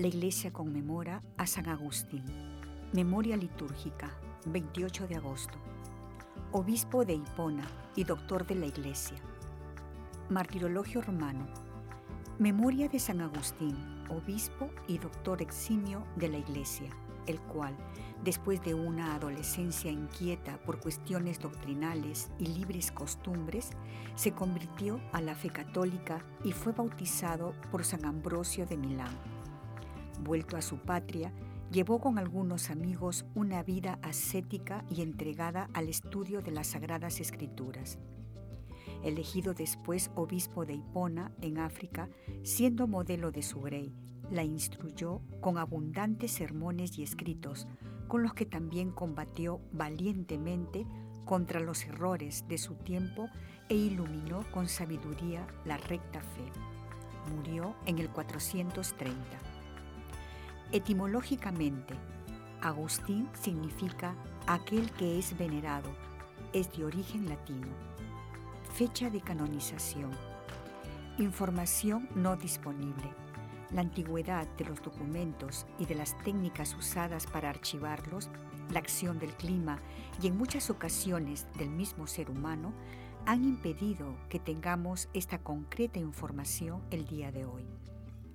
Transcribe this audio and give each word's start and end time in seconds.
La 0.00 0.06
iglesia 0.06 0.50
conmemora 0.50 1.22
a 1.36 1.46
San 1.46 1.68
Agustín. 1.68 2.24
Memoria 2.94 3.36
litúrgica, 3.36 4.10
28 4.46 5.06
de 5.06 5.16
agosto. 5.16 5.58
Obispo 6.52 7.04
de 7.04 7.12
Hipona 7.12 7.68
y 7.94 8.04
doctor 8.04 8.46
de 8.46 8.54
la 8.54 8.64
iglesia. 8.64 9.18
Martirologio 10.30 11.02
romano. 11.02 11.46
Memoria 12.38 12.88
de 12.88 12.98
San 12.98 13.20
Agustín, 13.20 13.76
obispo 14.08 14.70
y 14.88 14.96
doctor 14.96 15.42
eximio 15.42 16.06
de 16.16 16.28
la 16.28 16.38
iglesia, 16.38 16.88
el 17.26 17.38
cual, 17.38 17.76
después 18.24 18.62
de 18.62 18.72
una 18.72 19.14
adolescencia 19.14 19.90
inquieta 19.90 20.56
por 20.64 20.80
cuestiones 20.80 21.40
doctrinales 21.40 22.30
y 22.38 22.46
libres 22.46 22.90
costumbres, 22.90 23.68
se 24.14 24.32
convirtió 24.32 24.98
a 25.12 25.20
la 25.20 25.34
fe 25.34 25.50
católica 25.50 26.24
y 26.42 26.52
fue 26.52 26.72
bautizado 26.72 27.52
por 27.70 27.84
San 27.84 28.06
Ambrosio 28.06 28.64
de 28.64 28.78
Milán. 28.78 29.39
Vuelto 30.22 30.56
a 30.56 30.62
su 30.62 30.78
patria, 30.78 31.32
llevó 31.70 32.00
con 32.00 32.18
algunos 32.18 32.68
amigos 32.70 33.24
una 33.34 33.62
vida 33.62 33.98
ascética 34.02 34.84
y 34.90 35.00
entregada 35.00 35.70
al 35.72 35.88
estudio 35.88 36.42
de 36.42 36.50
las 36.50 36.68
Sagradas 36.68 37.20
Escrituras. 37.20 37.98
Elegido 39.02 39.54
después 39.54 40.10
obispo 40.14 40.66
de 40.66 40.74
Hipona, 40.74 41.32
en 41.40 41.58
África, 41.58 42.10
siendo 42.42 42.86
modelo 42.86 43.32
de 43.32 43.42
su 43.42 43.60
grey, 43.60 43.94
la 44.30 44.44
instruyó 44.44 45.22
con 45.40 45.56
abundantes 45.56 46.32
sermones 46.32 46.98
y 46.98 47.02
escritos, 47.02 47.66
con 48.08 48.22
los 48.22 48.34
que 48.34 48.44
también 48.44 48.90
combatió 48.90 49.60
valientemente 49.72 50.86
contra 51.24 51.60
los 51.60 51.86
errores 51.86 52.44
de 52.46 52.58
su 52.58 52.74
tiempo 52.74 53.28
e 53.68 53.74
iluminó 53.74 54.44
con 54.50 54.68
sabiduría 54.68 55.46
la 55.64 55.78
recta 55.78 56.20
fe. 56.20 56.44
Murió 57.34 57.74
en 57.86 57.98
el 58.00 58.10
430. 58.10 59.59
Etimológicamente, 60.72 61.94
Agustín 62.62 63.28
significa 63.32 64.14
aquel 64.46 64.88
que 64.92 65.18
es 65.18 65.36
venerado, 65.36 65.90
es 66.52 66.72
de 66.76 66.84
origen 66.84 67.28
latino. 67.28 67.66
Fecha 68.74 69.10
de 69.10 69.20
canonización. 69.20 70.12
Información 71.18 72.08
no 72.14 72.36
disponible. 72.36 73.10
La 73.72 73.80
antigüedad 73.80 74.46
de 74.58 74.64
los 74.64 74.80
documentos 74.80 75.66
y 75.80 75.86
de 75.86 75.96
las 75.96 76.16
técnicas 76.22 76.76
usadas 76.76 77.26
para 77.26 77.50
archivarlos, 77.50 78.30
la 78.70 78.78
acción 78.78 79.18
del 79.18 79.34
clima 79.34 79.80
y 80.22 80.28
en 80.28 80.38
muchas 80.38 80.70
ocasiones 80.70 81.48
del 81.58 81.70
mismo 81.70 82.06
ser 82.06 82.30
humano 82.30 82.72
han 83.26 83.42
impedido 83.44 84.14
que 84.28 84.38
tengamos 84.38 85.08
esta 85.14 85.38
concreta 85.38 85.98
información 85.98 86.80
el 86.92 87.08
día 87.08 87.32
de 87.32 87.44
hoy. 87.44 87.66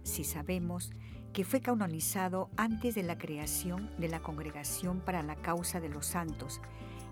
Si 0.03 0.25
sabemos 0.25 0.91
que 1.35 1.43
fue 1.43 1.59
canonizado 1.59 2.49
antes 2.55 2.95
de 2.95 3.03
la 3.03 3.17
creación 3.17 3.91
de 3.97 4.07
la 4.07 4.21
Congregación 4.21 5.01
para 5.01 5.21
la 5.21 5.35
Causa 5.35 5.81
de 5.81 5.89
los 5.89 6.05
Santos 6.05 6.61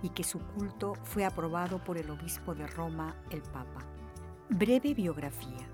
y 0.02 0.12
que 0.12 0.24
su 0.24 0.40
culto 0.40 0.94
fue 1.04 1.26
aprobado 1.26 1.84
por 1.84 1.98
el 1.98 2.10
obispo 2.10 2.56
de 2.56 2.66
Roma, 2.66 3.18
el 3.32 3.42
Papa. 3.42 3.86
Breve 4.48 4.94
biografía. 4.94 5.68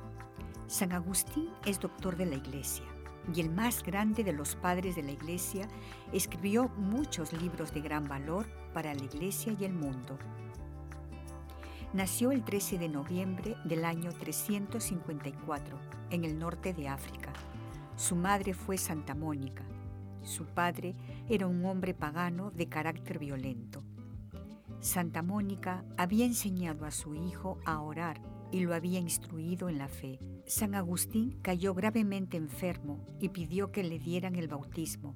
San 0.66 0.94
Agustín 0.94 1.50
es 1.64 1.80
doctor 1.80 2.18
de 2.18 2.26
la 2.26 2.38
Iglesia 2.38 2.86
y 3.32 3.40
el 3.40 3.52
más 3.52 3.84
grande 3.84 4.24
de 4.24 4.34
los 4.34 4.56
padres 4.56 4.96
de 4.96 5.04
la 5.04 5.12
Iglesia, 5.12 5.68
escribió 6.12 6.70
muchos 6.70 7.32
libros 7.34 7.72
de 7.72 7.82
gran 7.82 8.08
valor 8.08 8.48
para 8.74 8.96
la 8.96 9.04
Iglesia 9.04 9.56
y 9.60 9.64
el 9.64 9.74
mundo. 9.74 10.18
Nació 11.94 12.32
el 12.32 12.44
13 12.44 12.80
de 12.80 12.90
noviembre 12.90 13.58
del 13.64 13.86
año 13.86 14.12
354 14.12 15.80
en 16.10 16.26
el 16.26 16.40
norte 16.40 16.74
de 16.74 16.88
África 16.88 17.32
su 18.00 18.16
madre 18.16 18.54
fue 18.54 18.78
Santa 18.78 19.14
Mónica. 19.14 19.66
Su 20.22 20.46
padre 20.46 20.96
era 21.28 21.48
un 21.48 21.66
hombre 21.66 21.94
pagano 21.94 22.50
de 22.50 22.70
carácter 22.70 23.20
violento. 23.20 23.84
Santa 24.80 25.22
Mónica 25.22 25.84
había 25.98 26.26
enseñado 26.26 26.86
a 26.86 26.92
su 26.92 27.14
hijo 27.14 27.60
a 27.66 27.82
orar 27.82 28.22
y 28.54 28.62
lo 28.62 28.74
había 28.74 29.00
instruido 29.00 29.68
en 29.68 29.78
la 29.78 29.90
fe. 29.90 30.18
San 30.48 30.76
Agustín 30.76 31.40
cayó 31.42 31.74
gravemente 31.74 32.38
enfermo 32.38 33.06
y 33.20 33.30
pidió 33.30 33.74
que 33.74 33.84
le 33.84 34.00
dieran 34.00 34.38
el 34.38 34.48
bautismo, 34.48 35.14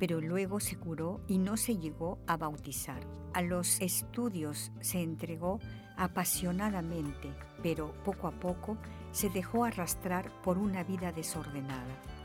pero 0.00 0.20
luego 0.20 0.58
se 0.58 0.76
curó 0.76 1.20
y 1.28 1.38
no 1.38 1.56
se 1.56 1.76
llegó 1.76 2.18
a 2.26 2.36
bautizar. 2.36 3.00
A 3.32 3.42
los 3.42 3.80
estudios 3.80 4.72
se 4.80 5.00
entregó 5.02 5.60
apasionadamente, 5.96 7.32
pero 7.62 7.94
poco 8.02 8.26
a 8.26 8.32
poco 8.32 8.76
se 9.12 9.30
dejó 9.30 9.64
arrastrar 9.64 10.32
por 10.42 10.58
una 10.58 10.82
vida 10.82 11.12
desordenada. 11.12 12.23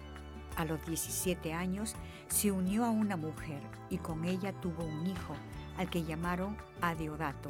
A 0.59 0.65
los 0.65 0.85
17 0.85 1.53
años 1.53 1.95
se 2.27 2.51
unió 2.51 2.83
a 2.83 2.89
una 2.89 3.15
mujer 3.15 3.61
y 3.89 3.97
con 3.97 4.25
ella 4.25 4.51
tuvo 4.51 4.83
un 4.83 5.07
hijo, 5.07 5.33
al 5.77 5.89
que 5.89 6.03
llamaron 6.03 6.57
Adeodato. 6.81 7.49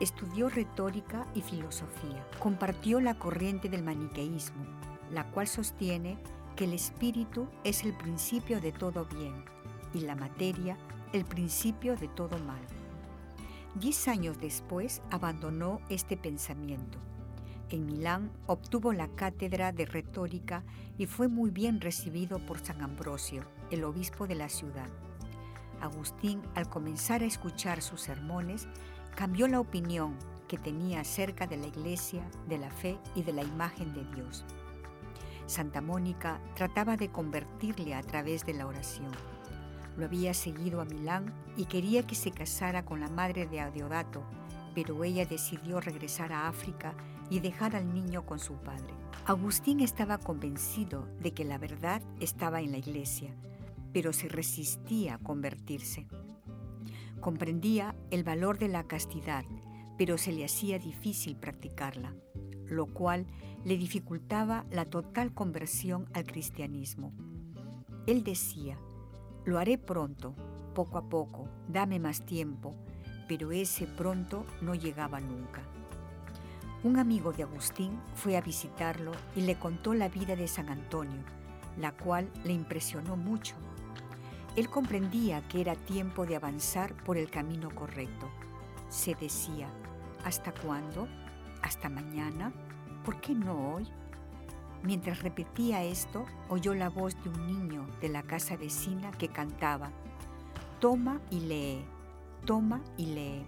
Estudió 0.00 0.50
retórica 0.50 1.26
y 1.34 1.40
filosofía. 1.40 2.28
Compartió 2.40 3.00
la 3.00 3.14
corriente 3.14 3.70
del 3.70 3.82
maniqueísmo, 3.82 4.66
la 5.12 5.24
cual 5.30 5.48
sostiene 5.48 6.18
que 6.56 6.66
el 6.66 6.74
espíritu 6.74 7.48
es 7.64 7.84
el 7.84 7.94
principio 7.94 8.60
de 8.60 8.72
todo 8.72 9.06
bien 9.06 9.42
y 9.94 10.00
la 10.00 10.14
materia 10.14 10.76
el 11.14 11.24
principio 11.24 11.96
de 11.96 12.08
todo 12.08 12.36
mal. 12.40 12.60
Diez 13.76 14.08
años 14.08 14.38
después 14.38 15.00
abandonó 15.10 15.80
este 15.88 16.18
pensamiento 16.18 16.98
en 17.70 17.86
Milán 17.86 18.30
obtuvo 18.46 18.92
la 18.92 19.08
cátedra 19.08 19.72
de 19.72 19.86
retórica 19.86 20.64
y 20.98 21.06
fue 21.06 21.28
muy 21.28 21.50
bien 21.50 21.80
recibido 21.80 22.38
por 22.38 22.58
San 22.58 22.82
Ambrosio, 22.82 23.44
el 23.70 23.84
obispo 23.84 24.26
de 24.26 24.34
la 24.34 24.48
ciudad. 24.48 24.88
Agustín, 25.80 26.42
al 26.54 26.68
comenzar 26.68 27.22
a 27.22 27.26
escuchar 27.26 27.82
sus 27.82 28.00
sermones, 28.00 28.68
cambió 29.14 29.48
la 29.48 29.60
opinión 29.60 30.16
que 30.48 30.58
tenía 30.58 31.00
acerca 31.00 31.46
de 31.46 31.56
la 31.56 31.66
iglesia, 31.66 32.22
de 32.48 32.58
la 32.58 32.70
fe 32.70 32.98
y 33.14 33.22
de 33.22 33.32
la 33.32 33.42
imagen 33.42 33.92
de 33.94 34.04
Dios. 34.14 34.44
Santa 35.46 35.80
Mónica 35.80 36.40
trataba 36.54 36.96
de 36.96 37.10
convertirle 37.10 37.94
a 37.94 38.02
través 38.02 38.46
de 38.46 38.54
la 38.54 38.66
oración. 38.66 39.12
Lo 39.96 40.06
había 40.06 40.34
seguido 40.34 40.80
a 40.80 40.84
Milán 40.84 41.32
y 41.56 41.66
quería 41.66 42.06
que 42.06 42.14
se 42.14 42.30
casara 42.30 42.84
con 42.84 43.00
la 43.00 43.08
madre 43.08 43.46
de 43.46 43.60
Adeodato, 43.60 44.22
pero 44.74 45.04
ella 45.04 45.26
decidió 45.26 45.80
regresar 45.80 46.32
a 46.32 46.48
África 46.48 46.94
y 47.30 47.40
dejar 47.40 47.76
al 47.76 47.92
niño 47.92 48.26
con 48.26 48.38
su 48.38 48.54
padre. 48.54 48.94
Agustín 49.26 49.80
estaba 49.80 50.18
convencido 50.18 51.08
de 51.20 51.32
que 51.32 51.44
la 51.44 51.58
verdad 51.58 52.02
estaba 52.20 52.60
en 52.60 52.72
la 52.72 52.78
iglesia, 52.78 53.34
pero 53.92 54.12
se 54.12 54.28
resistía 54.28 55.14
a 55.14 55.18
convertirse. 55.18 56.06
Comprendía 57.20 57.94
el 58.10 58.24
valor 58.24 58.58
de 58.58 58.68
la 58.68 58.84
castidad, 58.84 59.44
pero 59.96 60.18
se 60.18 60.32
le 60.32 60.44
hacía 60.44 60.78
difícil 60.78 61.36
practicarla, 61.36 62.14
lo 62.66 62.86
cual 62.86 63.26
le 63.64 63.78
dificultaba 63.78 64.66
la 64.70 64.84
total 64.84 65.32
conversión 65.32 66.06
al 66.12 66.24
cristianismo. 66.24 67.12
Él 68.06 68.24
decía, 68.24 68.78
lo 69.46 69.58
haré 69.58 69.78
pronto, 69.78 70.34
poco 70.74 70.98
a 70.98 71.08
poco, 71.08 71.48
dame 71.68 71.98
más 71.98 72.26
tiempo, 72.26 72.74
pero 73.28 73.52
ese 73.52 73.86
pronto 73.86 74.44
no 74.60 74.74
llegaba 74.74 75.20
nunca. 75.20 75.62
Un 76.84 76.98
amigo 76.98 77.32
de 77.32 77.44
Agustín 77.44 77.98
fue 78.14 78.36
a 78.36 78.42
visitarlo 78.42 79.12
y 79.34 79.40
le 79.40 79.58
contó 79.58 79.94
la 79.94 80.10
vida 80.10 80.36
de 80.36 80.46
San 80.46 80.68
Antonio, 80.68 81.22
la 81.78 81.92
cual 81.92 82.30
le 82.44 82.52
impresionó 82.52 83.16
mucho. 83.16 83.54
Él 84.54 84.68
comprendía 84.68 85.40
que 85.48 85.62
era 85.62 85.76
tiempo 85.76 86.26
de 86.26 86.36
avanzar 86.36 86.92
por 87.04 87.16
el 87.16 87.30
camino 87.30 87.70
correcto. 87.74 88.28
Se 88.90 89.14
decía, 89.14 89.66
¿hasta 90.26 90.52
cuándo? 90.52 91.08
¿Hasta 91.62 91.88
mañana? 91.88 92.52
¿Por 93.02 93.18
qué 93.22 93.34
no 93.34 93.76
hoy? 93.76 93.88
Mientras 94.82 95.22
repetía 95.22 95.82
esto, 95.82 96.26
oyó 96.50 96.74
la 96.74 96.90
voz 96.90 97.16
de 97.24 97.30
un 97.30 97.46
niño 97.46 97.86
de 98.02 98.10
la 98.10 98.22
casa 98.22 98.58
vecina 98.58 99.10
que 99.12 99.28
cantaba, 99.28 99.90
Toma 100.80 101.18
y 101.30 101.40
lee, 101.40 101.82
toma 102.44 102.82
y 102.98 103.06
lee. 103.06 103.46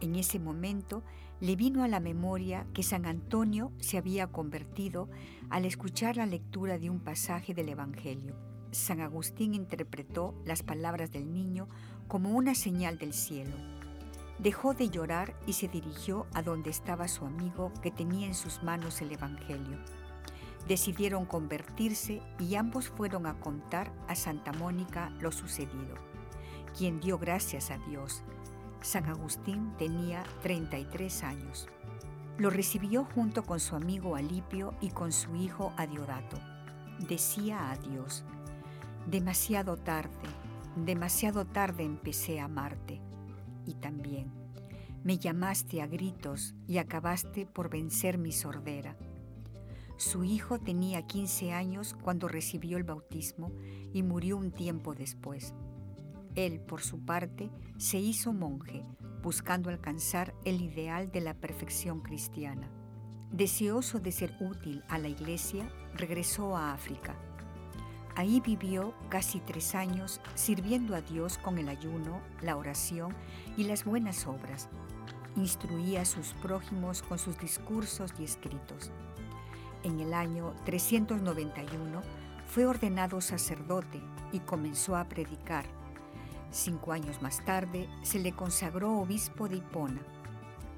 En 0.00 0.14
ese 0.14 0.38
momento 0.38 1.02
le 1.40 1.56
vino 1.56 1.82
a 1.82 1.88
la 1.88 2.00
memoria 2.00 2.66
que 2.72 2.82
San 2.82 3.06
Antonio 3.06 3.72
se 3.78 3.98
había 3.98 4.28
convertido 4.28 5.08
al 5.50 5.64
escuchar 5.64 6.16
la 6.16 6.26
lectura 6.26 6.78
de 6.78 6.90
un 6.90 7.00
pasaje 7.00 7.54
del 7.54 7.68
Evangelio. 7.68 8.34
San 8.70 9.00
Agustín 9.00 9.54
interpretó 9.54 10.34
las 10.44 10.62
palabras 10.62 11.10
del 11.12 11.32
niño 11.32 11.68
como 12.08 12.30
una 12.30 12.54
señal 12.54 12.98
del 12.98 13.12
cielo. 13.12 13.56
Dejó 14.38 14.74
de 14.74 14.90
llorar 14.90 15.34
y 15.46 15.52
se 15.52 15.68
dirigió 15.68 16.26
a 16.34 16.42
donde 16.42 16.70
estaba 16.70 17.08
su 17.08 17.24
amigo 17.24 17.72
que 17.82 17.90
tenía 17.90 18.26
en 18.26 18.34
sus 18.34 18.62
manos 18.62 19.00
el 19.00 19.12
Evangelio. 19.12 19.78
Decidieron 20.66 21.24
convertirse 21.24 22.20
y 22.38 22.54
ambos 22.56 22.88
fueron 22.88 23.26
a 23.26 23.38
contar 23.38 23.92
a 24.08 24.14
Santa 24.14 24.52
Mónica 24.52 25.10
lo 25.20 25.30
sucedido, 25.30 25.96
quien 26.76 27.00
dio 27.00 27.18
gracias 27.18 27.70
a 27.70 27.78
Dios. 27.78 28.24
San 28.84 29.06
Agustín 29.06 29.72
tenía 29.78 30.22
33 30.42 31.22
años. 31.24 31.68
Lo 32.36 32.50
recibió 32.50 33.06
junto 33.14 33.42
con 33.42 33.58
su 33.58 33.76
amigo 33.76 34.14
Alipio 34.14 34.74
y 34.82 34.90
con 34.90 35.10
su 35.10 35.34
hijo 35.36 35.72
Adiodato. 35.78 36.36
Decía 37.08 37.70
a 37.70 37.78
Dios, 37.78 38.24
demasiado 39.06 39.78
tarde, 39.78 40.28
demasiado 40.76 41.46
tarde 41.46 41.82
empecé 41.82 42.40
a 42.40 42.44
amarte. 42.44 43.00
Y 43.64 43.72
también, 43.76 44.30
me 45.02 45.16
llamaste 45.16 45.80
a 45.80 45.86
gritos 45.86 46.54
y 46.68 46.76
acabaste 46.76 47.46
por 47.46 47.70
vencer 47.70 48.18
mi 48.18 48.32
sordera. 48.32 48.98
Su 49.96 50.24
hijo 50.24 50.58
tenía 50.58 51.06
15 51.06 51.54
años 51.54 51.96
cuando 52.02 52.28
recibió 52.28 52.76
el 52.76 52.84
bautismo 52.84 53.50
y 53.94 54.02
murió 54.02 54.36
un 54.36 54.50
tiempo 54.50 54.94
después. 54.94 55.54
Él, 56.34 56.60
por 56.60 56.80
su 56.80 57.04
parte, 57.04 57.50
se 57.76 57.98
hizo 57.98 58.32
monje, 58.32 58.82
buscando 59.22 59.70
alcanzar 59.70 60.34
el 60.44 60.60
ideal 60.60 61.10
de 61.12 61.20
la 61.20 61.34
perfección 61.34 62.00
cristiana. 62.00 62.68
Deseoso 63.30 64.00
de 64.00 64.12
ser 64.12 64.36
útil 64.40 64.82
a 64.88 64.98
la 64.98 65.08
Iglesia, 65.08 65.68
regresó 65.94 66.56
a 66.56 66.72
África. 66.72 67.16
Ahí 68.16 68.40
vivió 68.40 68.94
casi 69.08 69.40
tres 69.40 69.74
años 69.74 70.20
sirviendo 70.34 70.94
a 70.94 71.00
Dios 71.00 71.38
con 71.38 71.58
el 71.58 71.68
ayuno, 71.68 72.20
la 72.42 72.56
oración 72.56 73.12
y 73.56 73.64
las 73.64 73.84
buenas 73.84 74.26
obras. 74.26 74.68
Instruía 75.36 76.02
a 76.02 76.04
sus 76.04 76.32
prójimos 76.34 77.02
con 77.02 77.18
sus 77.18 77.38
discursos 77.38 78.14
y 78.18 78.24
escritos. 78.24 78.92
En 79.82 79.98
el 79.98 80.14
año 80.14 80.54
391 80.64 82.02
fue 82.46 82.66
ordenado 82.66 83.20
sacerdote 83.20 84.00
y 84.30 84.40
comenzó 84.40 84.96
a 84.96 85.08
predicar. 85.08 85.64
Cinco 86.54 86.92
años 86.92 87.20
más 87.20 87.44
tarde 87.44 87.88
se 88.02 88.20
le 88.20 88.30
consagró 88.30 89.00
obispo 89.00 89.48
de 89.48 89.56
Hipona. 89.56 90.00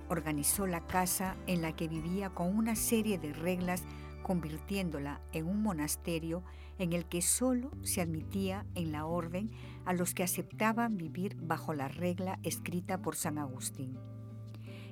Organizó 0.09 0.67
la 0.67 0.81
casa 0.87 1.37
en 1.47 1.61
la 1.61 1.77
que 1.77 1.87
vivía 1.87 2.31
con 2.31 2.57
una 2.57 2.75
serie 2.75 3.19
de 3.19 3.35
reglas 3.35 3.83
convirtiéndola 4.23 5.21
en 5.35 5.47
un 5.47 5.63
monasterio 5.63 6.43
en 6.79 6.95
el 6.95 7.05
que 7.05 7.21
solo 7.21 7.71
se 7.83 8.01
admitía 8.01 8.65
en 8.75 8.91
la 8.91 9.05
orden 9.05 9.51
a 9.85 9.93
los 9.93 10.15
que 10.15 10.23
aceptaban 10.23 10.97
vivir 10.97 11.37
bajo 11.43 11.75
la 11.75 11.89
regla 11.89 12.39
escrita 12.43 13.03
por 13.03 13.15
San 13.15 13.37
Agustín. 13.37 13.99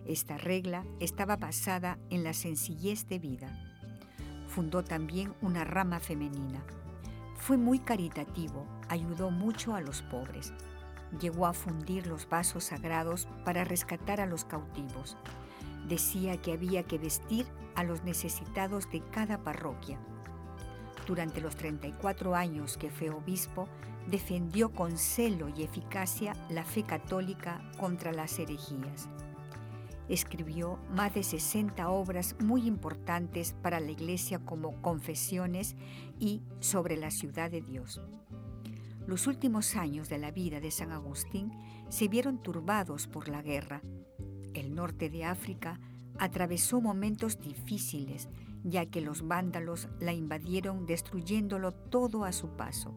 Esta 0.04 0.36
regla 0.36 0.84
estaba 1.00 1.36
basada 1.36 1.98
en 2.10 2.24
la 2.24 2.34
sencillez 2.34 3.08
de 3.08 3.18
vida. 3.18 3.48
Fundó 4.48 4.84
también 4.84 5.32
una 5.40 5.64
rama 5.64 5.98
femenina. 5.98 6.62
Fue 7.38 7.56
muy 7.56 7.78
caritativo, 7.78 8.66
ayudó 8.90 9.30
mucho 9.30 9.74
a 9.74 9.80
los 9.80 10.02
pobres. 10.02 10.52
Llegó 11.20 11.46
a 11.46 11.52
fundir 11.52 12.06
los 12.06 12.28
vasos 12.28 12.64
sagrados 12.64 13.28
para 13.44 13.64
rescatar 13.64 14.20
a 14.20 14.26
los 14.26 14.44
cautivos 14.44 15.16
decía 15.88 16.40
que 16.40 16.52
había 16.52 16.84
que 16.84 16.98
vestir 16.98 17.46
a 17.74 17.84
los 17.84 18.04
necesitados 18.04 18.90
de 18.90 19.02
cada 19.10 19.42
parroquia. 19.42 19.98
Durante 21.06 21.40
los 21.40 21.56
34 21.56 22.34
años 22.34 22.76
que 22.76 22.90
fue 22.90 23.10
obispo, 23.10 23.68
defendió 24.10 24.70
con 24.70 24.96
celo 24.96 25.48
y 25.48 25.62
eficacia 25.62 26.34
la 26.50 26.64
fe 26.64 26.82
católica 26.82 27.60
contra 27.78 28.12
las 28.12 28.38
herejías. 28.38 29.08
Escribió 30.08 30.78
más 30.90 31.14
de 31.14 31.22
60 31.22 31.88
obras 31.88 32.36
muy 32.38 32.66
importantes 32.66 33.54
para 33.62 33.80
la 33.80 33.90
Iglesia 33.90 34.38
como 34.38 34.80
Confesiones 34.82 35.76
y 36.18 36.42
Sobre 36.60 36.96
la 36.96 37.10
ciudad 37.10 37.50
de 37.50 37.62
Dios. 37.62 38.00
Los 39.06 39.26
últimos 39.26 39.76
años 39.76 40.08
de 40.08 40.18
la 40.18 40.30
vida 40.30 40.60
de 40.60 40.70
San 40.70 40.92
Agustín 40.92 41.52
se 41.88 42.08
vieron 42.08 42.42
turbados 42.42 43.06
por 43.06 43.28
la 43.28 43.42
guerra 43.42 43.82
el 44.54 44.74
norte 44.74 45.10
de 45.10 45.24
África 45.24 45.80
atravesó 46.18 46.80
momentos 46.80 47.40
difíciles, 47.40 48.28
ya 48.62 48.86
que 48.86 49.00
los 49.00 49.26
vándalos 49.26 49.88
la 50.00 50.12
invadieron 50.12 50.86
destruyéndolo 50.86 51.72
todo 51.72 52.24
a 52.24 52.32
su 52.32 52.50
paso. 52.50 52.94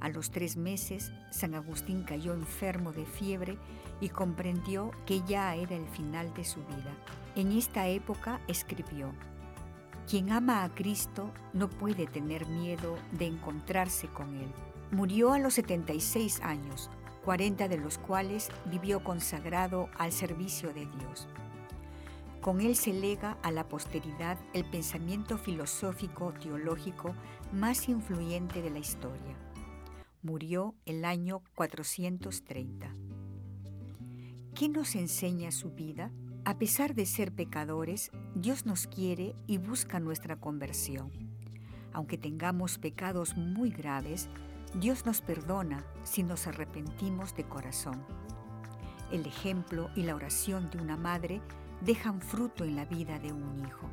A 0.00 0.08
los 0.08 0.30
tres 0.30 0.56
meses, 0.56 1.12
San 1.30 1.54
Agustín 1.54 2.02
cayó 2.02 2.34
enfermo 2.34 2.92
de 2.92 3.06
fiebre 3.06 3.58
y 4.00 4.08
comprendió 4.08 4.90
que 5.06 5.22
ya 5.22 5.54
era 5.54 5.76
el 5.76 5.86
final 5.88 6.32
de 6.34 6.44
su 6.44 6.60
vida. 6.60 6.96
En 7.36 7.52
esta 7.52 7.86
época 7.88 8.40
escribió, 8.48 9.12
Quien 10.08 10.32
ama 10.32 10.64
a 10.64 10.74
Cristo 10.74 11.32
no 11.52 11.70
puede 11.70 12.06
tener 12.06 12.46
miedo 12.46 12.96
de 13.12 13.26
encontrarse 13.26 14.08
con 14.08 14.36
Él. 14.36 14.52
Murió 14.94 15.32
a 15.32 15.40
los 15.40 15.54
76 15.54 16.40
años, 16.42 16.88
40 17.24 17.66
de 17.66 17.78
los 17.78 17.98
cuales 17.98 18.48
vivió 18.70 19.02
consagrado 19.02 19.88
al 19.98 20.12
servicio 20.12 20.68
de 20.72 20.86
Dios. 20.86 21.26
Con 22.40 22.60
él 22.60 22.76
se 22.76 22.92
lega 22.92 23.36
a 23.42 23.50
la 23.50 23.68
posteridad 23.68 24.38
el 24.52 24.64
pensamiento 24.64 25.36
filosófico 25.36 26.32
teológico 26.34 27.12
más 27.52 27.88
influyente 27.88 28.62
de 28.62 28.70
la 28.70 28.78
historia. 28.78 29.36
Murió 30.22 30.76
el 30.86 31.04
año 31.04 31.42
430. 31.56 32.94
¿Qué 34.54 34.68
nos 34.68 34.94
enseña 34.94 35.50
su 35.50 35.72
vida? 35.72 36.12
A 36.44 36.56
pesar 36.56 36.94
de 36.94 37.06
ser 37.06 37.32
pecadores, 37.32 38.12
Dios 38.36 38.64
nos 38.64 38.86
quiere 38.86 39.34
y 39.48 39.58
busca 39.58 39.98
nuestra 39.98 40.36
conversión. 40.36 41.10
Aunque 41.92 42.16
tengamos 42.16 42.78
pecados 42.78 43.36
muy 43.36 43.70
graves, 43.70 44.28
Dios 44.74 45.06
nos 45.06 45.20
perdona 45.20 45.84
si 46.02 46.24
nos 46.24 46.48
arrepentimos 46.48 47.36
de 47.36 47.44
corazón. 47.44 48.04
El 49.12 49.24
ejemplo 49.24 49.88
y 49.94 50.02
la 50.02 50.16
oración 50.16 50.68
de 50.70 50.78
una 50.78 50.96
madre 50.96 51.40
dejan 51.80 52.20
fruto 52.20 52.64
en 52.64 52.74
la 52.74 52.84
vida 52.84 53.20
de 53.20 53.32
un 53.32 53.64
hijo. 53.64 53.88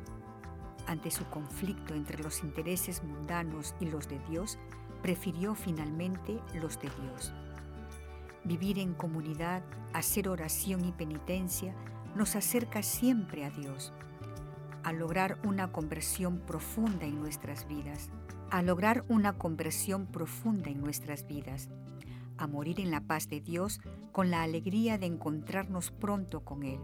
Ante 0.88 1.12
su 1.12 1.24
conflicto 1.26 1.94
entre 1.94 2.20
los 2.20 2.42
intereses 2.42 3.04
mundanos 3.04 3.76
y 3.78 3.86
los 3.86 4.08
de 4.08 4.18
Dios, 4.28 4.58
prefirió 5.02 5.54
finalmente 5.54 6.40
los 6.54 6.80
de 6.80 6.90
Dios. 7.00 7.32
Vivir 8.42 8.80
en 8.80 8.94
comunidad, 8.94 9.62
hacer 9.92 10.28
oración 10.28 10.84
y 10.84 10.90
penitencia 10.90 11.76
nos 12.16 12.34
acerca 12.34 12.82
siempre 12.82 13.44
a 13.44 13.50
Dios, 13.50 13.92
a 14.82 14.92
lograr 14.92 15.38
una 15.44 15.70
conversión 15.70 16.40
profunda 16.40 17.06
en 17.06 17.20
nuestras 17.20 17.68
vidas 17.68 18.10
a 18.52 18.60
lograr 18.60 19.02
una 19.08 19.38
conversión 19.38 20.04
profunda 20.04 20.68
en 20.68 20.82
nuestras 20.82 21.26
vidas, 21.26 21.70
a 22.36 22.46
morir 22.46 22.80
en 22.80 22.90
la 22.90 23.00
paz 23.00 23.30
de 23.30 23.40
Dios 23.40 23.80
con 24.12 24.30
la 24.30 24.42
alegría 24.42 24.98
de 24.98 25.06
encontrarnos 25.06 25.90
pronto 25.90 26.44
con 26.44 26.62
Él. 26.62 26.78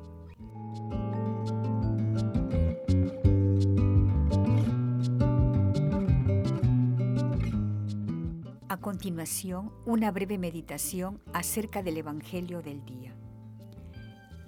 A 8.71 8.79
continuación, 8.79 9.71
una 9.85 10.11
breve 10.11 10.39
meditación 10.39 11.21
acerca 11.35 11.83
del 11.83 11.99
Evangelio 11.99 12.63
del 12.63 12.83
día. 12.87 13.15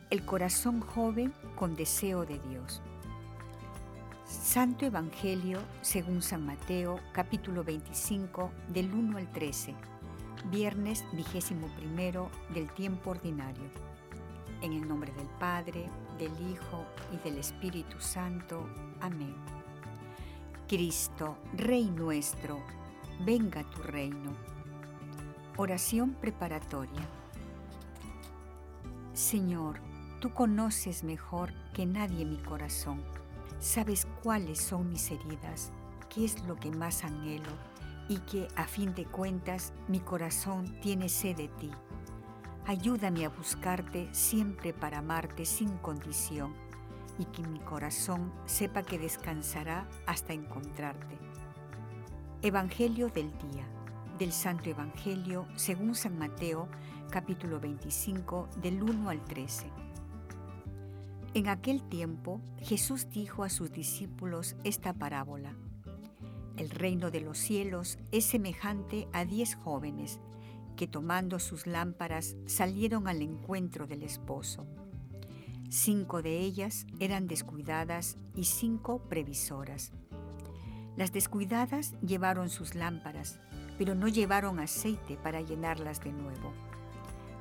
El 0.08 0.24
corazón 0.24 0.80
joven 0.80 1.34
con 1.54 1.76
deseo 1.76 2.24
de 2.24 2.38
Dios. 2.48 2.80
Santo 4.30 4.86
Evangelio 4.86 5.58
según 5.82 6.22
San 6.22 6.46
Mateo, 6.46 7.00
capítulo 7.12 7.64
25, 7.64 8.52
del 8.68 8.94
1 8.94 9.18
al 9.18 9.30
13, 9.32 9.74
viernes 10.52 11.04
vigésimo 11.12 11.66
primero 11.76 12.30
del 12.54 12.72
tiempo 12.72 13.10
ordinario. 13.10 13.64
En 14.62 14.72
el 14.72 14.86
nombre 14.86 15.12
del 15.12 15.26
Padre, 15.40 15.86
del 16.16 16.30
Hijo 16.48 16.86
y 17.12 17.16
del 17.28 17.38
Espíritu 17.38 18.00
Santo. 18.00 18.68
Amén. 19.00 19.34
Cristo, 20.68 21.36
Rey 21.54 21.90
nuestro, 21.90 22.62
venga 23.26 23.68
tu 23.68 23.82
reino. 23.82 24.30
Oración 25.56 26.14
preparatoria. 26.14 27.02
Señor, 29.12 29.80
tú 30.20 30.32
conoces 30.32 31.02
mejor 31.02 31.52
que 31.74 31.84
nadie 31.84 32.24
mi 32.24 32.38
corazón 32.38 33.02
Sabes 33.60 34.08
cuáles 34.22 34.58
son 34.58 34.88
mis 34.88 35.10
heridas, 35.10 35.70
qué 36.08 36.24
es 36.24 36.42
lo 36.44 36.56
que 36.56 36.70
más 36.70 37.04
anhelo 37.04 37.52
y 38.08 38.16
que 38.20 38.48
a 38.56 38.64
fin 38.64 38.94
de 38.94 39.04
cuentas 39.04 39.74
mi 39.86 40.00
corazón 40.00 40.80
tiene 40.80 41.10
sed 41.10 41.36
de 41.36 41.48
ti. 41.48 41.70
Ayúdame 42.64 43.26
a 43.26 43.28
buscarte 43.28 44.08
siempre 44.12 44.72
para 44.72 45.00
amarte 45.00 45.44
sin 45.44 45.76
condición 45.76 46.54
y 47.18 47.26
que 47.26 47.42
mi 47.42 47.58
corazón 47.60 48.32
sepa 48.46 48.82
que 48.82 48.98
descansará 48.98 49.86
hasta 50.06 50.32
encontrarte. 50.32 51.18
Evangelio 52.40 53.10
del 53.10 53.30
día 53.36 53.68
del 54.18 54.32
Santo 54.32 54.70
Evangelio 54.70 55.46
según 55.56 55.94
San 55.94 56.18
Mateo 56.18 56.66
capítulo 57.10 57.60
25 57.60 58.48
del 58.62 58.82
1 58.82 59.10
al 59.10 59.22
13. 59.22 59.89
En 61.32 61.46
aquel 61.46 61.82
tiempo 61.88 62.40
Jesús 62.60 63.08
dijo 63.08 63.44
a 63.44 63.50
sus 63.50 63.70
discípulos 63.70 64.56
esta 64.64 64.92
parábola. 64.92 65.54
El 66.56 66.70
reino 66.70 67.12
de 67.12 67.20
los 67.20 67.38
cielos 67.38 67.98
es 68.10 68.24
semejante 68.24 69.06
a 69.12 69.24
diez 69.24 69.54
jóvenes 69.54 70.18
que 70.76 70.88
tomando 70.88 71.38
sus 71.38 71.68
lámparas 71.68 72.34
salieron 72.46 73.06
al 73.06 73.22
encuentro 73.22 73.86
del 73.86 74.02
esposo. 74.02 74.66
Cinco 75.68 76.20
de 76.20 76.40
ellas 76.40 76.84
eran 76.98 77.28
descuidadas 77.28 78.16
y 78.34 78.44
cinco 78.44 78.98
previsoras. 79.08 79.92
Las 80.96 81.12
descuidadas 81.12 81.94
llevaron 82.00 82.50
sus 82.50 82.74
lámparas, 82.74 83.38
pero 83.78 83.94
no 83.94 84.08
llevaron 84.08 84.58
aceite 84.58 85.16
para 85.16 85.42
llenarlas 85.42 86.00
de 86.00 86.12
nuevo. 86.12 86.52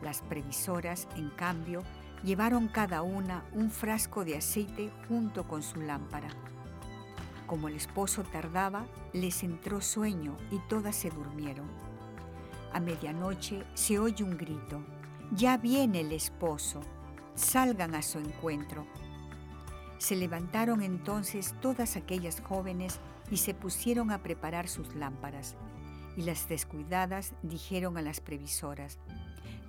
Las 0.03 0.22
previsoras, 0.22 1.08
en 1.15 1.29
cambio, 1.31 1.81
llevaron 2.23 2.67
cada 2.67 3.01
una 3.01 3.43
un 3.53 3.71
frasco 3.71 4.25
de 4.25 4.38
aceite 4.38 4.91
junto 5.07 5.47
con 5.47 5.63
su 5.63 5.81
lámpara. 5.81 6.29
Como 7.47 7.67
el 7.67 7.75
esposo 7.75 8.23
tardaba, 8.23 8.85
les 9.13 9.43
entró 9.43 9.81
sueño 9.81 10.38
y 10.51 10.59
todas 10.69 10.95
se 10.95 11.09
durmieron. 11.09 11.67
A 12.73 12.79
medianoche 12.79 13.63
se 13.73 13.97
oye 13.97 14.23
un 14.23 14.38
grito, 14.38 14.83
ya 15.31 15.57
viene 15.57 16.01
el 16.01 16.11
esposo, 16.11 16.81
salgan 17.35 17.95
a 17.95 18.01
su 18.01 18.19
encuentro. 18.19 18.85
Se 19.97 20.15
levantaron 20.15 20.81
entonces 20.81 21.55
todas 21.61 21.95
aquellas 21.95 22.41
jóvenes 22.41 22.99
y 23.31 23.38
se 23.38 23.53
pusieron 23.53 24.11
a 24.11 24.21
preparar 24.21 24.67
sus 24.67 24.95
lámparas. 24.95 25.55
Y 26.15 26.23
las 26.23 26.47
descuidadas 26.47 27.33
dijeron 27.43 27.97
a 27.97 28.01
las 28.01 28.21
previsoras, 28.21 28.99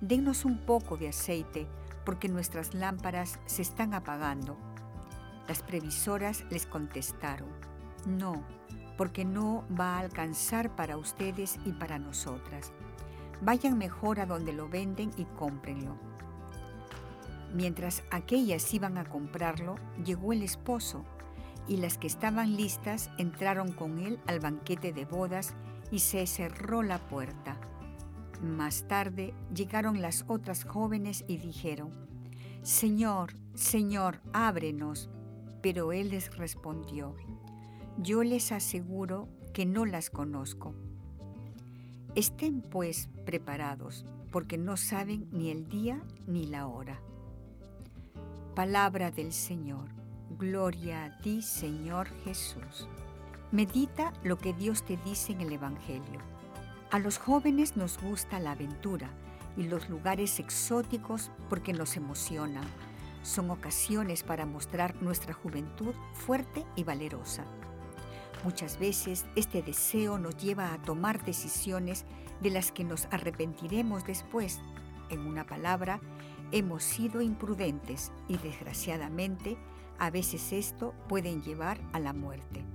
Denos 0.01 0.45
un 0.45 0.57
poco 0.65 0.97
de 0.97 1.09
aceite, 1.09 1.67
porque 2.05 2.29
nuestras 2.29 2.73
lámparas 2.73 3.39
se 3.45 3.61
están 3.61 3.93
apagando. 3.93 4.57
Las 5.47 5.63
previsoras 5.63 6.45
les 6.49 6.65
contestaron, 6.65 7.49
no, 8.05 8.43
porque 8.97 9.25
no 9.25 9.65
va 9.79 9.95
a 9.95 9.99
alcanzar 9.99 10.75
para 10.75 10.97
ustedes 10.97 11.59
y 11.65 11.71
para 11.73 11.99
nosotras. 11.99 12.71
Vayan 13.41 13.77
mejor 13.77 14.19
a 14.19 14.25
donde 14.25 14.53
lo 14.53 14.69
venden 14.69 15.11
y 15.17 15.25
cómprenlo. 15.25 15.97
Mientras 17.53 18.03
aquellas 18.11 18.73
iban 18.73 18.97
a 18.97 19.03
comprarlo, 19.03 19.75
llegó 20.05 20.31
el 20.31 20.43
esposo, 20.43 21.03
y 21.67 21.77
las 21.77 21.97
que 21.97 22.07
estaban 22.07 22.55
listas 22.55 23.09
entraron 23.17 23.71
con 23.71 23.99
él 23.99 24.19
al 24.27 24.39
banquete 24.39 24.93
de 24.93 25.05
bodas 25.05 25.53
y 25.91 25.99
se 25.99 26.25
cerró 26.27 26.81
la 26.81 26.99
puerta. 26.99 27.57
Más 28.41 28.87
tarde 28.87 29.33
llegaron 29.53 30.01
las 30.01 30.25
otras 30.27 30.63
jóvenes 30.63 31.23
y 31.27 31.37
dijeron, 31.37 31.91
Señor, 32.63 33.35
Señor, 33.53 34.19
ábrenos. 34.33 35.09
Pero 35.61 35.91
él 35.91 36.09
les 36.09 36.35
respondió, 36.35 37.15
yo 37.97 38.23
les 38.23 38.51
aseguro 38.51 39.27
que 39.53 39.65
no 39.67 39.85
las 39.85 40.09
conozco. 40.09 40.73
Estén 42.15 42.61
pues 42.61 43.09
preparados, 43.25 44.05
porque 44.31 44.57
no 44.57 44.75
saben 44.75 45.27
ni 45.31 45.51
el 45.51 45.69
día 45.69 46.01
ni 46.25 46.47
la 46.47 46.65
hora. 46.65 46.99
Palabra 48.55 49.11
del 49.11 49.33
Señor. 49.33 49.89
Gloria 50.37 51.05
a 51.05 51.17
ti, 51.19 51.41
Señor 51.41 52.07
Jesús. 52.23 52.87
Medita 53.51 54.13
lo 54.23 54.37
que 54.37 54.53
Dios 54.53 54.83
te 54.83 54.97
dice 54.97 55.33
en 55.33 55.41
el 55.41 55.53
Evangelio. 55.53 56.19
A 56.91 56.99
los 56.99 57.17
jóvenes 57.19 57.77
nos 57.77 57.97
gusta 58.01 58.41
la 58.41 58.51
aventura 58.51 59.09
y 59.55 59.63
los 59.63 59.89
lugares 59.89 60.41
exóticos 60.41 61.31
porque 61.49 61.71
nos 61.71 61.95
emocionan. 61.95 62.65
Son 63.23 63.49
ocasiones 63.49 64.23
para 64.23 64.45
mostrar 64.45 65.01
nuestra 65.01 65.33
juventud 65.33 65.93
fuerte 66.13 66.65
y 66.75 66.83
valerosa. 66.83 67.45
Muchas 68.43 68.77
veces 68.77 69.25
este 69.37 69.61
deseo 69.61 70.17
nos 70.17 70.35
lleva 70.35 70.73
a 70.73 70.81
tomar 70.81 71.23
decisiones 71.23 72.03
de 72.41 72.49
las 72.49 72.73
que 72.73 72.83
nos 72.83 73.05
arrepentiremos 73.05 74.03
después. 74.03 74.59
En 75.09 75.21
una 75.21 75.45
palabra, 75.45 76.01
hemos 76.51 76.83
sido 76.83 77.21
imprudentes 77.21 78.11
y 78.27 78.35
desgraciadamente 78.35 79.57
a 79.97 80.09
veces 80.09 80.51
esto 80.51 80.93
puede 81.07 81.39
llevar 81.39 81.79
a 81.93 81.99
la 81.99 82.11
muerte. 82.11 82.65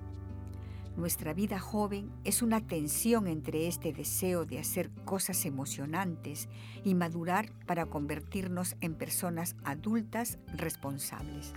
Nuestra 0.97 1.35
vida 1.35 1.59
joven 1.59 2.11
es 2.25 2.41
una 2.41 2.67
tensión 2.67 3.26
entre 3.26 3.69
este 3.69 3.93
deseo 3.93 4.47
de 4.47 4.59
hacer 4.59 4.91
cosas 5.05 5.45
emocionantes 5.45 6.49
y 6.85 6.95
madurar 6.95 7.53
para 7.67 7.85
convertirnos 7.85 8.76
en 8.81 8.95
personas 8.95 9.57
adultas 9.62 10.38
responsables. 10.55 11.53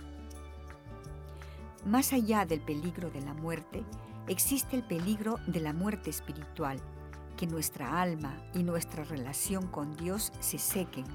Más 1.86 2.12
allá 2.12 2.44
del 2.44 2.60
peligro 2.60 3.10
de 3.10 3.22
la 3.22 3.32
muerte, 3.32 3.82
existe 4.28 4.76
el 4.76 4.82
peligro 4.82 5.38
de 5.46 5.60
la 5.60 5.72
muerte 5.72 6.10
espiritual, 6.10 6.78
que 7.38 7.46
nuestra 7.46 8.02
alma 8.02 8.36
y 8.52 8.62
nuestra 8.62 9.04
relación 9.04 9.68
con 9.68 9.96
Dios 9.96 10.34
se 10.40 10.58
sequen. 10.58 11.06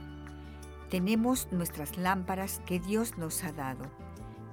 Tenemos 0.89 1.47
nuestras 1.51 1.95
lámparas 1.99 2.59
que 2.65 2.79
Dios 2.79 3.19
nos 3.19 3.43
ha 3.43 3.51
dado. 3.51 3.83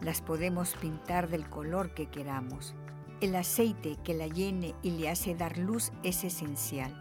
Las 0.02 0.20
podemos 0.20 0.74
pintar 0.74 1.30
del 1.30 1.48
color 1.48 1.94
que 1.94 2.10
queramos. 2.10 2.74
El 3.22 3.34
aceite 3.36 3.96
que 4.04 4.12
la 4.12 4.26
llene 4.26 4.74
y 4.82 4.90
le 4.90 5.08
hace 5.08 5.34
dar 5.34 5.56
luz 5.56 5.92
es 6.02 6.24
esencial. 6.24 6.92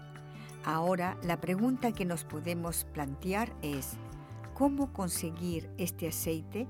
Ahora 0.64 1.18
la 1.24 1.42
pregunta 1.42 1.92
que 1.92 2.06
nos 2.06 2.24
podemos 2.24 2.86
plantear 2.94 3.52
es, 3.62 3.98
¿cómo 4.54 4.94
conseguir 4.94 5.70
este 5.78 6.08
aceite? 6.08 6.70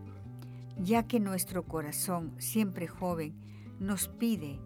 ya 0.78 1.04
que 1.04 1.20
nuestro 1.20 1.64
corazón, 1.64 2.34
siempre 2.38 2.88
joven, 2.88 3.36
nos 3.80 4.08
pide 4.08 4.60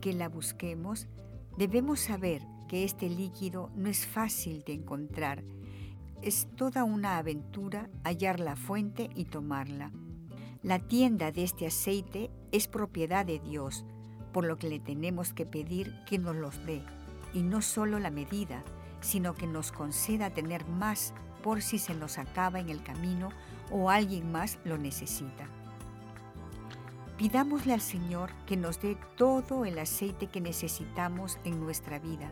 que 0.00 0.12
la 0.12 0.28
busquemos, 0.28 1.08
debemos 1.56 2.00
saber 2.00 2.42
que 2.68 2.84
este 2.84 3.08
líquido 3.08 3.70
no 3.74 3.88
es 3.88 4.06
fácil 4.06 4.62
de 4.64 4.74
encontrar. 4.74 5.42
Es 6.22 6.48
toda 6.56 6.84
una 6.84 7.18
aventura 7.18 7.88
hallar 8.04 8.40
la 8.40 8.56
fuente 8.56 9.10
y 9.14 9.24
tomarla. 9.24 9.92
La 10.62 10.78
tienda 10.78 11.30
de 11.30 11.44
este 11.44 11.66
aceite 11.66 12.30
es 12.50 12.66
propiedad 12.66 13.24
de 13.24 13.38
Dios, 13.38 13.84
por 14.36 14.44
lo 14.44 14.58
que 14.58 14.68
le 14.68 14.78
tenemos 14.78 15.32
que 15.32 15.46
pedir 15.46 15.98
que 16.04 16.18
nos 16.18 16.36
los 16.36 16.62
dé, 16.66 16.82
y 17.32 17.40
no 17.40 17.62
solo 17.62 17.98
la 17.98 18.10
medida, 18.10 18.62
sino 19.00 19.34
que 19.34 19.46
nos 19.46 19.72
conceda 19.72 20.28
tener 20.28 20.66
más 20.66 21.14
por 21.42 21.62
si 21.62 21.78
se 21.78 21.94
nos 21.94 22.18
acaba 22.18 22.60
en 22.60 22.68
el 22.68 22.82
camino 22.82 23.30
o 23.70 23.88
alguien 23.88 24.30
más 24.30 24.58
lo 24.62 24.76
necesita. 24.76 25.46
Pidámosle 27.16 27.72
al 27.72 27.80
Señor 27.80 28.30
que 28.44 28.58
nos 28.58 28.78
dé 28.82 28.98
todo 29.16 29.64
el 29.64 29.78
aceite 29.78 30.26
que 30.26 30.42
necesitamos 30.42 31.38
en 31.44 31.58
nuestra 31.58 31.98
vida 31.98 32.30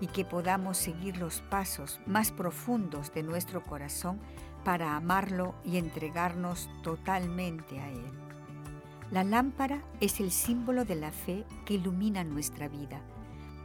y 0.00 0.06
que 0.06 0.24
podamos 0.24 0.78
seguir 0.78 1.16
los 1.16 1.40
pasos 1.40 1.98
más 2.06 2.30
profundos 2.30 3.12
de 3.12 3.24
nuestro 3.24 3.64
corazón 3.64 4.20
para 4.62 4.94
amarlo 4.94 5.56
y 5.64 5.78
entregarnos 5.78 6.70
totalmente 6.84 7.80
a 7.80 7.90
Él. 7.90 8.19
La 9.10 9.24
lámpara 9.24 9.82
es 10.00 10.20
el 10.20 10.30
símbolo 10.30 10.84
de 10.84 10.94
la 10.94 11.10
fe 11.10 11.44
que 11.64 11.74
ilumina 11.74 12.22
nuestra 12.22 12.68
vida, 12.68 13.02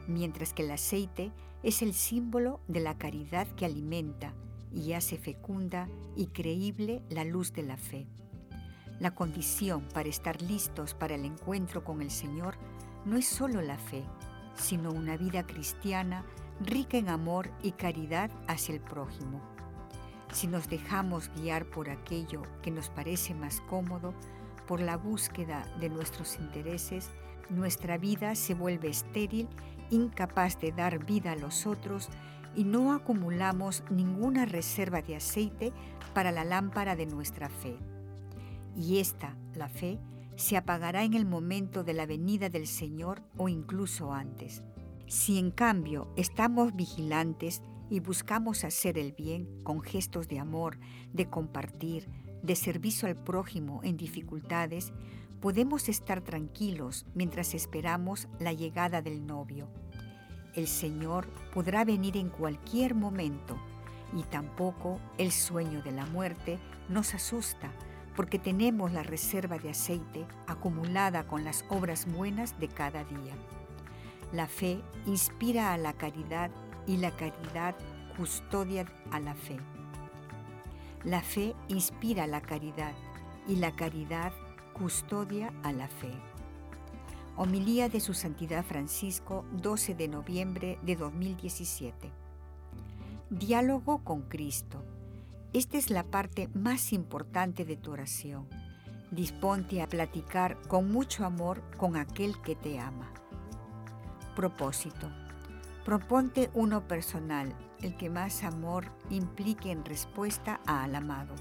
mientras 0.08 0.52
que 0.52 0.64
el 0.64 0.72
aceite 0.72 1.30
es 1.62 1.82
el 1.82 1.94
símbolo 1.94 2.60
de 2.66 2.80
la 2.80 2.98
caridad 2.98 3.46
que 3.54 3.64
alimenta 3.64 4.34
y 4.72 4.94
hace 4.94 5.18
fecunda 5.18 5.88
y 6.16 6.26
creíble 6.26 7.00
la 7.10 7.22
luz 7.22 7.52
de 7.52 7.62
la 7.62 7.76
fe. 7.76 8.08
La 8.98 9.14
condición 9.14 9.86
para 9.94 10.08
estar 10.08 10.42
listos 10.42 10.94
para 10.94 11.14
el 11.14 11.24
encuentro 11.24 11.84
con 11.84 12.02
el 12.02 12.10
Señor 12.10 12.56
no 13.04 13.16
es 13.16 13.28
solo 13.28 13.62
la 13.62 13.78
fe, 13.78 14.02
sino 14.56 14.90
una 14.90 15.16
vida 15.16 15.46
cristiana 15.46 16.24
rica 16.60 16.96
en 16.96 17.08
amor 17.08 17.52
y 17.62 17.70
caridad 17.72 18.32
hacia 18.48 18.74
el 18.74 18.80
prójimo. 18.80 19.40
Si 20.32 20.48
nos 20.48 20.68
dejamos 20.68 21.30
guiar 21.36 21.66
por 21.66 21.88
aquello 21.88 22.42
que 22.62 22.72
nos 22.72 22.90
parece 22.90 23.32
más 23.32 23.60
cómodo, 23.60 24.12
por 24.66 24.80
la 24.80 24.96
búsqueda 24.96 25.66
de 25.80 25.88
nuestros 25.88 26.38
intereses, 26.38 27.10
nuestra 27.50 27.98
vida 27.98 28.34
se 28.34 28.54
vuelve 28.54 28.88
estéril, 28.88 29.48
incapaz 29.90 30.60
de 30.60 30.72
dar 30.72 31.04
vida 31.04 31.32
a 31.32 31.36
los 31.36 31.66
otros 31.66 32.08
y 32.54 32.64
no 32.64 32.92
acumulamos 32.92 33.84
ninguna 33.90 34.46
reserva 34.46 35.02
de 35.02 35.16
aceite 35.16 35.72
para 36.14 36.32
la 36.32 36.44
lámpara 36.44 36.96
de 36.96 37.06
nuestra 37.06 37.48
fe 37.48 37.78
y 38.76 38.98
esta, 38.98 39.36
la 39.54 39.68
fe, 39.68 39.98
se 40.36 40.56
apagará 40.56 41.04
en 41.04 41.14
el 41.14 41.24
momento 41.24 41.82
de 41.82 41.94
la 41.94 42.04
venida 42.04 42.50
del 42.50 42.66
Señor 42.66 43.22
o 43.38 43.48
incluso 43.48 44.12
antes. 44.12 44.62
Si 45.06 45.38
en 45.38 45.50
cambio 45.50 46.12
estamos 46.16 46.76
vigilantes 46.76 47.62
y 47.88 48.00
buscamos 48.00 48.64
hacer 48.64 48.98
el 48.98 49.12
bien 49.12 49.62
con 49.62 49.80
gestos 49.80 50.28
de 50.28 50.38
amor, 50.38 50.78
de 51.12 51.30
compartir, 51.30 52.08
de 52.46 52.56
servicio 52.56 53.08
al 53.08 53.16
prójimo 53.16 53.80
en 53.82 53.96
dificultades, 53.96 54.92
podemos 55.40 55.88
estar 55.88 56.22
tranquilos 56.22 57.04
mientras 57.14 57.54
esperamos 57.54 58.28
la 58.38 58.52
llegada 58.52 59.02
del 59.02 59.26
novio. 59.26 59.68
El 60.54 60.66
Señor 60.66 61.26
podrá 61.52 61.84
venir 61.84 62.16
en 62.16 62.30
cualquier 62.30 62.94
momento 62.94 63.58
y 64.16 64.22
tampoco 64.22 65.00
el 65.18 65.32
sueño 65.32 65.82
de 65.82 65.92
la 65.92 66.06
muerte 66.06 66.58
nos 66.88 67.14
asusta 67.14 67.70
porque 68.14 68.38
tenemos 68.38 68.92
la 68.92 69.02
reserva 69.02 69.58
de 69.58 69.70
aceite 69.70 70.24
acumulada 70.46 71.26
con 71.26 71.44
las 71.44 71.64
obras 71.68 72.10
buenas 72.10 72.58
de 72.58 72.68
cada 72.68 73.04
día. 73.04 73.34
La 74.32 74.46
fe 74.46 74.80
inspira 75.04 75.74
a 75.74 75.78
la 75.78 75.92
caridad 75.92 76.50
y 76.86 76.96
la 76.96 77.10
caridad 77.10 77.74
custodia 78.16 78.86
a 79.10 79.20
la 79.20 79.34
fe. 79.34 79.58
La 81.06 81.22
fe 81.22 81.54
inspira 81.68 82.26
la 82.26 82.40
caridad 82.40 82.92
y 83.46 83.54
la 83.54 83.70
caridad 83.76 84.32
custodia 84.72 85.52
a 85.62 85.70
la 85.70 85.86
fe. 85.86 86.10
Homilía 87.36 87.88
de 87.88 88.00
Su 88.00 88.12
Santidad 88.12 88.64
Francisco, 88.64 89.44
12 89.52 89.94
de 89.94 90.08
noviembre 90.08 90.80
de 90.82 90.96
2017. 90.96 92.10
Diálogo 93.30 94.02
con 94.02 94.22
Cristo. 94.22 94.82
Esta 95.52 95.78
es 95.78 95.90
la 95.90 96.02
parte 96.02 96.48
más 96.54 96.92
importante 96.92 97.64
de 97.64 97.76
tu 97.76 97.92
oración. 97.92 98.48
Disponte 99.12 99.82
a 99.82 99.88
platicar 99.88 100.60
con 100.66 100.90
mucho 100.90 101.24
amor 101.24 101.62
con 101.76 101.94
aquel 101.96 102.42
que 102.42 102.56
te 102.56 102.80
ama. 102.80 103.12
Propósito. 104.34 105.08
Proponte 105.84 106.50
uno 106.52 106.88
personal, 106.88 107.54
el 107.82 107.96
que 107.96 108.10
más 108.10 108.44
amor 108.44 108.84
implique 109.10 109.70
en 109.70 109.84
respuesta 109.84 110.60
al 110.66 110.94
amado. 110.94 111.34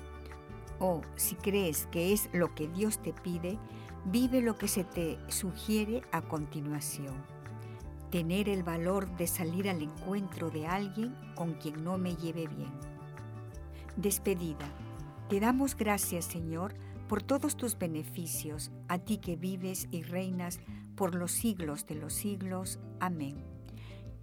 O 0.80 1.02
si 1.16 1.36
crees 1.36 1.88
que 1.88 2.14
es 2.14 2.30
lo 2.34 2.54
que 2.54 2.68
Dios 2.68 3.02
te 3.02 3.14
pide, 3.14 3.58
vive 4.06 4.42
lo 4.42 4.58
que 4.58 4.68
se 4.68 4.84
te 4.84 5.18
sugiere 5.28 6.04
a 6.12 6.22
continuación. 6.22 7.16
Tener 8.12 8.50
el 8.50 8.64
valor 8.64 9.10
de 9.18 9.28
salir 9.28 9.70
al 9.70 9.82
encuentro 9.82 10.50
de 10.50 10.68
alguien 10.68 11.16
con 11.36 11.54
quien 11.54 11.84
no 11.84 11.98
me 11.98 12.16
lleve 12.16 12.48
bien. 12.48 12.72
Despedida. 13.96 14.70
Te 15.30 15.40
damos 15.40 15.76
gracias, 15.76 16.26
Señor, 16.26 16.76
por 17.08 17.24
todos 17.24 17.56
tus 17.56 17.78
beneficios, 17.78 18.72
a 18.88 19.00
ti 19.00 19.18
que 19.18 19.36
vives 19.36 19.88
y 19.92 20.04
reinas 20.04 20.60
por 20.96 21.16
los 21.16 21.32
siglos 21.32 21.86
de 21.86 21.96
los 21.96 22.14
siglos. 22.14 22.80
Amén. 23.00 23.55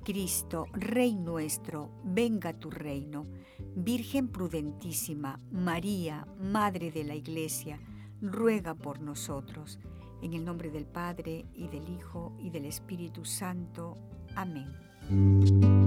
Cristo, 0.05 0.67
Rey 0.73 1.15
nuestro, 1.15 1.91
venga 2.05 2.53
tu 2.53 2.71
reino. 2.71 3.27
Virgen 3.75 4.29
prudentísima, 4.29 5.39
María, 5.51 6.27
Madre 6.41 6.91
de 6.91 7.05
la 7.05 7.15
Iglesia, 7.15 7.81
ruega 8.21 8.75
por 8.75 9.01
nosotros. 9.01 9.79
En 10.21 10.35
el 10.35 10.45
nombre 10.45 10.71
del 10.71 10.87
Padre, 10.87 11.47
y 11.55 11.69
del 11.69 11.89
Hijo, 11.89 12.33
y 12.39 12.51
del 12.51 12.67
Espíritu 12.67 13.25
Santo. 13.25 13.97
Amén. 14.35 15.82